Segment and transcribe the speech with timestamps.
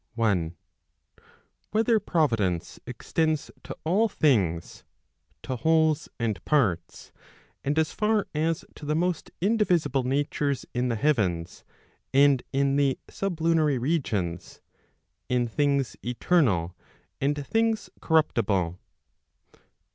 [0.15, 0.55] 1.
[1.69, 4.83] Whether Providence extends to all things,
[5.43, 7.11] to wholes and parts,
[7.63, 11.63] and as far as to the most indivisible natures in the heavens
[12.15, 14.59] and in the sublunary regions,
[15.29, 16.75] in things eternal
[17.21, 18.79] arid things corruptible?